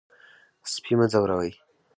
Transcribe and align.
سپي 0.71 0.93
مه 0.99 1.05
ځوروئ. 1.11 1.51